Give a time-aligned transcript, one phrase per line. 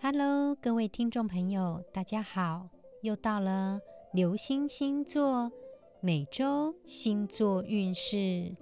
[0.00, 2.68] Hello，各位听众朋友，大家好！
[3.02, 3.80] 又到了
[4.12, 5.52] 流星星座
[6.00, 8.56] 每周星座运势。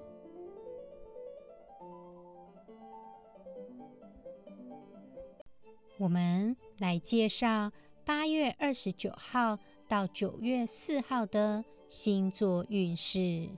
[5.98, 7.72] 我们来介绍
[8.04, 13.48] 八月二十九号到九月四号的星座运势。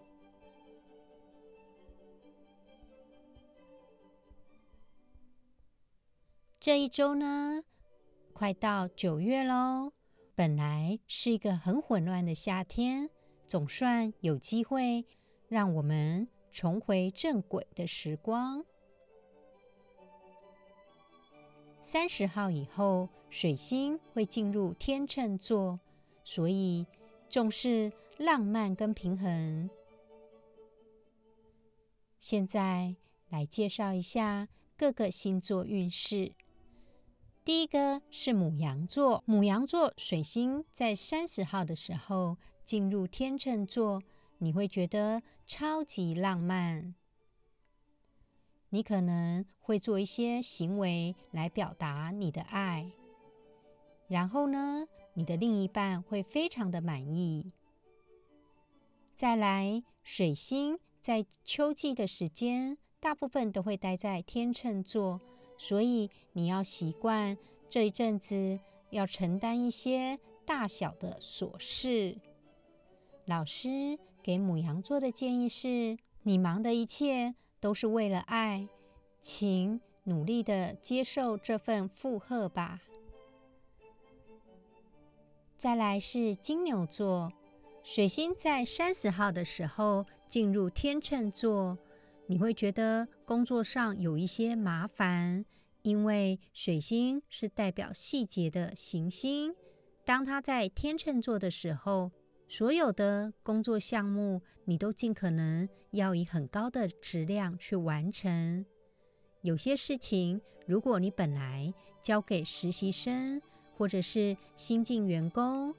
[6.61, 7.64] 这一周呢，
[8.35, 9.94] 快到九月喽。
[10.35, 13.08] 本来是一个很混乱的夏天，
[13.46, 15.07] 总算有机会
[15.49, 18.62] 让我们重回正轨的时光。
[21.80, 25.80] 三十号以后，水星会进入天秤座，
[26.24, 26.86] 所以
[27.30, 29.71] 重视浪漫跟平衡。
[32.19, 32.97] 现在
[33.30, 36.34] 来介绍一下各个星座运势。
[37.42, 44.02] 第一个是母羊座，母羊座水星在三十号的时候进入天秤座，
[44.38, 46.94] 你会觉得超级浪漫。
[48.68, 52.92] 你可能会做一些行为来表达你的爱，
[54.06, 57.52] 然后呢，你的另一半会非常的满意。
[59.14, 65.20] 再来，水星在秋季的时间，大部分都会待在天秤座。
[65.62, 67.36] 所以你要习惯
[67.69, 68.58] 这一阵子
[68.89, 72.17] 要承担一些大小的琐事。
[73.27, 78.69] 老师给母羊座的建议是：你忙的一切都是为了爱，
[79.20, 82.80] 请努力的接受这份负荷吧。
[85.58, 87.30] 再来是金牛座，
[87.84, 91.77] 水星在三十号的时候进入天秤座。
[92.31, 95.45] 你会觉得工作上有一些麻烦，
[95.83, 99.53] 因为水星是代表细节的行星。
[100.05, 102.12] 当它在天秤座的时候，
[102.47, 108.64] 所有的工作项目你都尽可能要以很高的质量去完成。
[109.42, 113.42] 有些事情，如果你本来交给实习生
[113.77, 115.74] 或者是新进员工，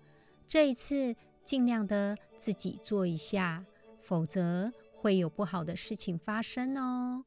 [0.50, 3.64] 这一次尽量的自己做一下，
[4.02, 4.70] 否则。
[5.02, 7.26] 会有不好的事情发生哦。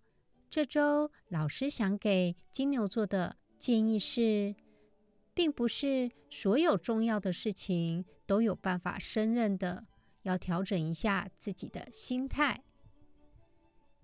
[0.49, 4.55] 这周老师想给金牛座的建议是，
[5.35, 9.87] 并不是所有重要的事情都有办法胜任的，
[10.23, 12.63] 要调整一下自己的心态。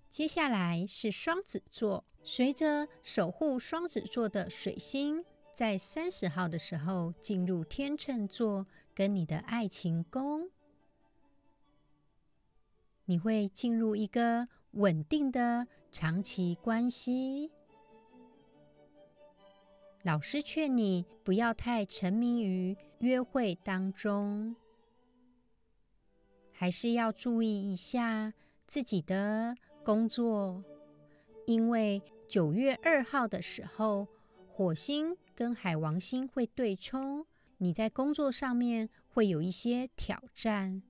[0.09, 5.23] 接下来是双子座，随着守护双子座的水星
[5.55, 10.49] 在三十号的时候进入天秤座，跟你的爱情宫。
[13.05, 17.51] 你会进入一个稳定的长期关系。
[20.03, 24.55] 老师劝你不要太沉迷于约会当中，
[26.51, 28.33] 还是要注意一下
[28.65, 30.63] 自己的工作，
[31.45, 34.07] 因为九月二号的时候，
[34.47, 37.25] 火星跟海王星会对冲，
[37.57, 40.81] 你在工作上面会有一些挑战。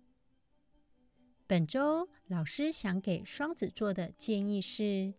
[1.52, 5.14] 本周老师想给双子座的建议是：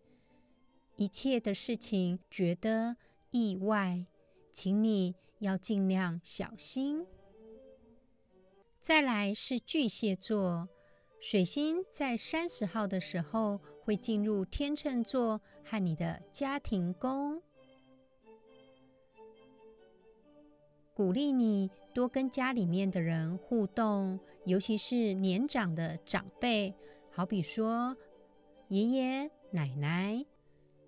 [0.97, 2.97] 一切的事情觉得
[3.33, 4.07] 意外，
[4.51, 7.07] 请你要尽量小心。
[8.81, 10.71] 再来是巨蟹座，
[11.21, 17.43] 水星在三十号的时候会进入天秤座和你的家庭宫，
[20.95, 21.71] 鼓励你。
[21.93, 26.75] 多跟家里面的人互动，尤其是年长的长辈，
[27.11, 27.97] 好比说
[28.69, 30.25] 爷爷奶奶，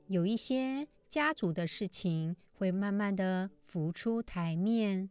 [0.07, 5.11] 有一些家族的事情会慢慢的浮出台面。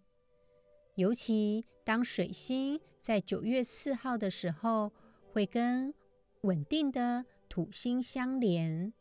[0.95, 4.91] 尤其当水星在九月四号的时候，
[5.31, 5.93] 会跟
[6.41, 8.93] 稳定的土星相连，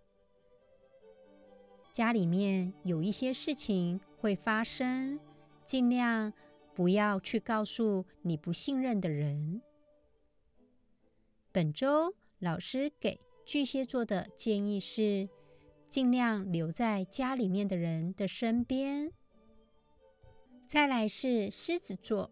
[1.90, 5.18] 家里面有一些事情会发生，
[5.64, 6.32] 尽量。
[6.74, 9.60] 不要去告诉你不信任的人。
[11.50, 15.28] 本周老师给巨蟹座的建议是，
[15.88, 19.12] 尽量留在家里面的人的身边。
[20.66, 22.30] 再来是狮子座，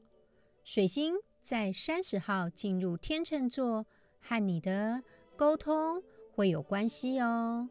[0.64, 3.84] 水星在三十号进入天秤座，
[4.20, 5.02] 和你的
[5.36, 6.02] 沟通
[6.32, 7.68] 会有关系哦。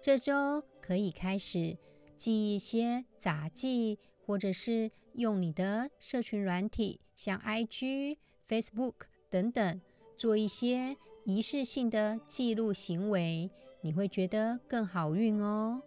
[0.00, 1.76] 这周可以开始
[2.16, 4.92] 记一些杂记，或者是。
[5.18, 8.18] 用你的社群软体，像 IG、
[8.48, 8.94] Facebook
[9.28, 9.80] 等等，
[10.16, 13.50] 做一些仪式性的记录行为，
[13.80, 15.82] 你会觉得更好运哦。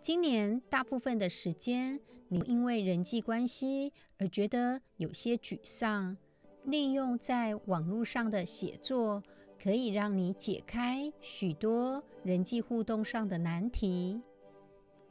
[0.00, 6.16] 今年大部分的时间，你因为人际关系而觉得有些沮丧。
[6.64, 9.22] 利用在网络上的写作，
[9.62, 14.20] 可以让你解开许多人际互动上的难题。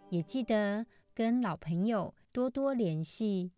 [0.09, 3.53] 也记得跟老朋友多多联系，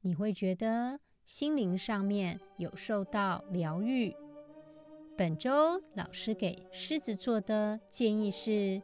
[0.00, 4.16] 你会觉得心灵上面有受到疗愈。
[5.18, 8.80] 本周老师给狮子座的建议是：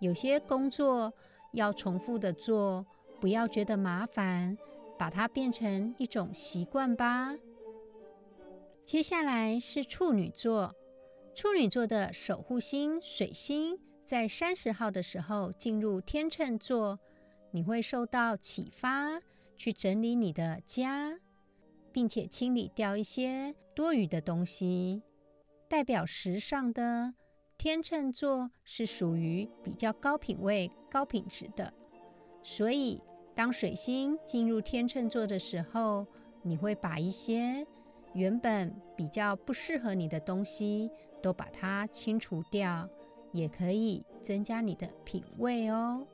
[0.00, 1.14] 有些工作
[1.52, 2.84] 要重复的做，
[3.20, 4.58] 不要觉得麻烦，
[4.98, 7.36] 把它变成一种习惯吧。
[8.84, 10.74] 接下来是处女座，
[11.32, 16.98] 处女座的守护星水星在三十号的时候进入天秤座，
[17.52, 19.20] 你会受到启发，
[19.56, 21.20] 去整理你的家，
[21.92, 25.02] 并且清理掉一些多余的东西。
[25.68, 27.14] 代表时尚的
[27.56, 31.72] 天秤座是属于比较高品位、高品质的，
[32.42, 33.00] 所以
[33.34, 36.06] 当水星进入天秤座的时候，
[36.42, 37.66] 你会把一些
[38.14, 40.90] 原本比较不适合你的东西
[41.22, 42.88] 都把它清除掉，
[43.32, 46.06] 也可以增加你的品味哦。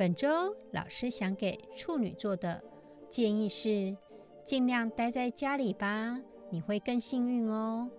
[0.00, 2.64] 本周老师想给处女座的
[3.10, 3.94] 建议是：
[4.42, 6.18] 尽量待在家里吧，
[6.48, 7.90] 你会更幸运哦。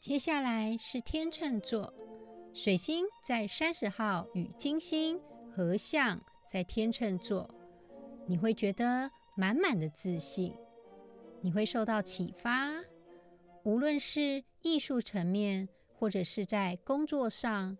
[0.00, 1.92] 接下来是天秤座，
[2.54, 5.20] 水星在三十号与金星
[5.54, 7.54] 合相，在天秤座，
[8.26, 10.56] 你会觉得满满的自信，
[11.42, 12.70] 你会受到启发，
[13.64, 17.76] 无论是艺术层面或者是在工作上，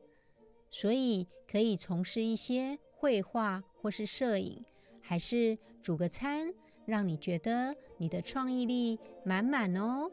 [0.71, 4.65] 所以可以从事一些绘画或是摄影，
[5.01, 6.53] 还是煮个餐，
[6.85, 10.11] 让你觉得你的创意力满满哦。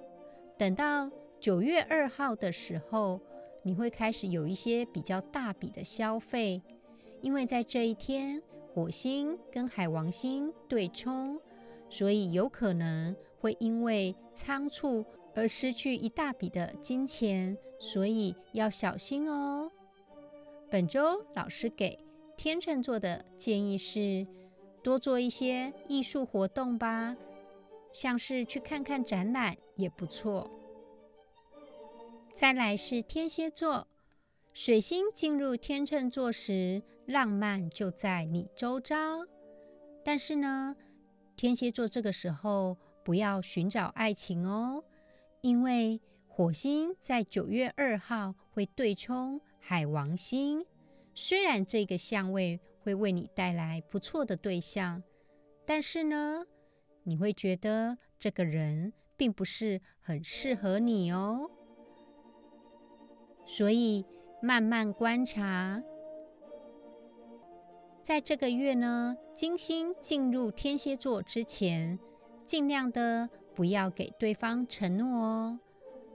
[0.58, 1.12] 等到。
[1.40, 3.20] 九月二号的时候，
[3.64, 6.64] 你会开始有一些比较大笔的消费，
[7.20, 8.42] 因为在这一天，
[8.74, 11.38] 火星跟海王星对冲，
[11.90, 15.06] 所以有可能会因为仓促
[15.36, 19.70] 而失去一大笔的金钱，所以要小心哦。
[20.74, 22.04] 本周老师给
[22.36, 24.26] 天秤座的建议是，
[24.82, 27.16] 多做一些艺术活动吧，
[27.94, 30.50] 像是去看看展览也不错。
[32.34, 33.88] 再来是天蝎座，
[34.52, 39.28] 水星进入天秤座时，浪漫就在你周遭。
[40.04, 40.76] 但是呢，
[41.36, 44.84] 天蝎座这个时候不要寻找爱情哦，
[45.42, 50.66] 因为火星在九月二号会对冲海王星。
[51.16, 55.02] 虽然这个相位会为你带来不错的对象，
[55.66, 56.46] 但是呢，
[57.04, 61.50] 你会觉得这个人并不是很适合你哦。
[63.46, 64.06] 所以
[64.42, 65.82] 慢慢观察，
[68.02, 71.98] 在这个月呢，金星进入天蝎座之前，
[72.46, 75.60] 尽量的不要给对方承诺哦。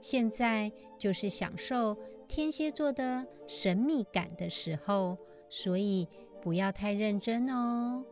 [0.01, 1.97] 现在就是享受
[2.29, 5.17] 天蝎座的神秘感的时候，
[5.49, 6.07] 所以
[6.39, 8.05] 不要太认真哦。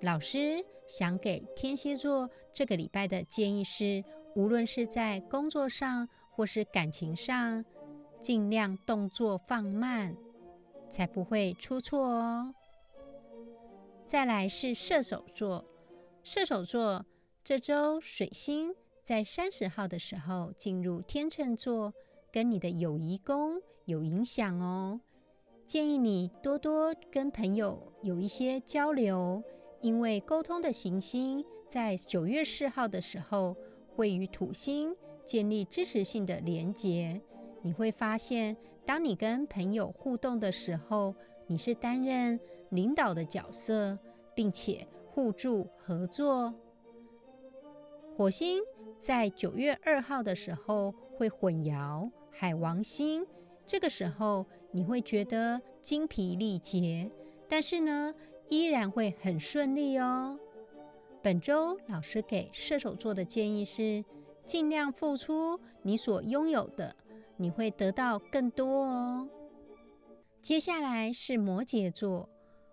[0.00, 4.02] 老师想给天蝎座这个礼拜的建议是，
[4.34, 7.64] 无论是在工作上或是感情上。
[8.22, 10.16] 尽量动作放慢，
[10.90, 12.52] 才不会出错哦。
[14.04, 15.64] 再来是射手座，
[16.24, 17.06] 射手座
[17.44, 21.94] 这周水星在三十号的时候进入天秤座，
[22.32, 25.00] 跟你的友谊宫有影响哦。
[25.66, 29.42] 建议你多多跟朋友有一些交流，
[29.80, 33.56] 因为沟通的行星在九月四号的时候
[33.94, 37.20] 会与土星建立支持性的连结。
[37.62, 41.14] 你会发现，当你跟朋友互动的时候，
[41.48, 42.38] 你是担任
[42.70, 43.98] 领导的角色，
[44.36, 46.54] 并且互助合作。
[48.16, 48.62] 火星
[48.98, 53.26] 在九月二号的时候会混淆海王星，
[53.66, 57.10] 这个时候你会觉得精疲力竭，
[57.48, 58.14] 但是呢，
[58.48, 60.38] 依然会很顺利哦。
[61.22, 64.04] 本周老师给射手座的建议是，
[64.44, 66.94] 尽量付出你所拥有的。
[67.38, 69.28] 你会得到更多哦。
[70.40, 72.30] 接下来是摩羯座，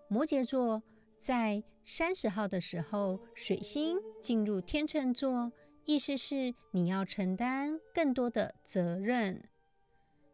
[0.08, 0.82] 摩羯座
[1.18, 5.52] 在三十号的时候，水星进入天秤座，
[5.86, 9.44] 意思是你要承担更多的责任，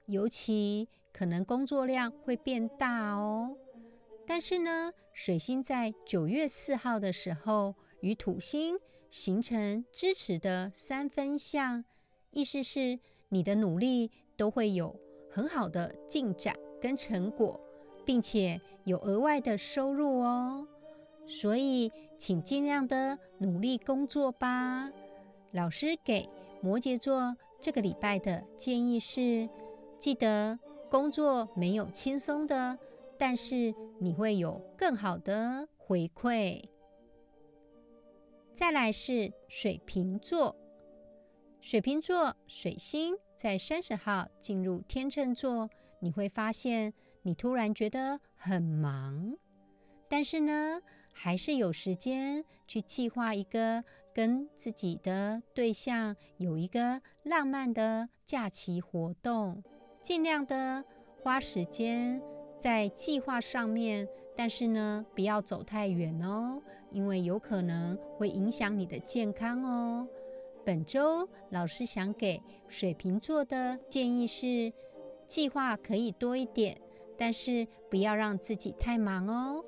[0.05, 3.55] 尤其可能工作量会变大哦。
[4.25, 8.77] 但是呢，水星在九月四号的时候与土星
[9.09, 11.83] 形成支持的三分相，
[12.31, 12.99] 意思是。
[13.31, 17.61] 你的努力都会有很好的进展，跟成果，
[18.03, 20.67] 并且有额外的收入哦。
[21.27, 24.91] 所以，请尽量的努力工作吧。
[25.51, 26.29] 老师给
[26.61, 29.49] 摩羯座这个礼拜的建议是：
[29.97, 32.77] 记得工作没有轻松的，
[33.17, 36.63] 但是你会有更好的回馈。
[38.53, 40.55] 再来是水瓶座，
[41.61, 49.35] 水瓶座水星在三十号进入天秤座，你会发现你突然觉得很忙，
[50.07, 50.81] 但是呢。
[51.11, 53.83] 还是有时间去计划一个
[54.19, 59.63] 跟自己的对象有一个浪漫的假期活动，
[60.01, 60.83] 尽量的
[61.23, 62.21] 花时间
[62.59, 66.61] 在计划上面，但是呢，不要走太远哦，
[66.91, 70.05] 因为有可能会影响你的健康哦。
[70.65, 74.73] 本周老师想给水瓶座的建议是，
[75.29, 76.77] 计划可以多一点，
[77.17, 79.63] 但是不要让自己太忙哦。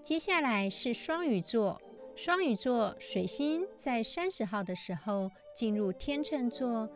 [0.00, 1.78] 接下来是双鱼座，
[2.18, 6.90] 双鱼座水星在三十号的时候进入天秤座，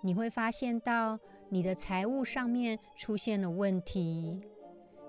[0.00, 4.40] 你会发现到你的财务上面出现了问题，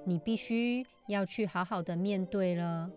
[0.03, 2.89] 你必须要去好好的面对了。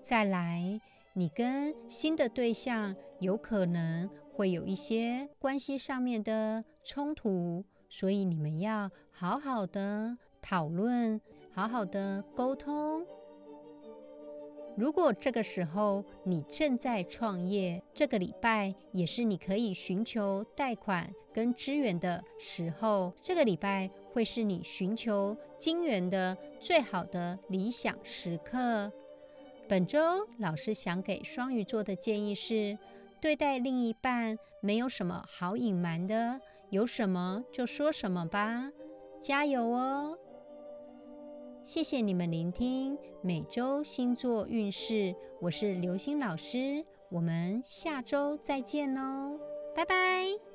[0.00, 0.80] 再来，
[1.14, 11.20] 你跟新的对象有可能会有一些关系上面的冲突，所以你们要好好的讨论，
[11.52, 13.04] 好好的沟通。
[14.76, 23.12] 如果这个时候你正在创业，这个礼拜也是你可以寻求贷款跟支援的时候。
[23.20, 28.90] 这个礼拜会是你寻求金援的最好的理想时刻。
[29.68, 32.78] 本周老师想给双鱼座的建议是：
[33.20, 38.70] 对待另一半没有什么好隐瞒的，有什么就说什么吧，
[39.20, 40.18] 加油哦！
[41.64, 49.38] 谢谢你们聆听每周星座运势，我是刘星老师，我们下周再见喽，
[49.74, 50.51] 拜拜。